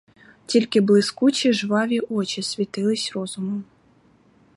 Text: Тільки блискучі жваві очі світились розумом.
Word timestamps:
Тільки 0.45 0.81
блискучі 0.81 1.53
жваві 1.53 1.99
очі 1.99 2.41
світились 2.41 3.11
розумом. 3.15 3.63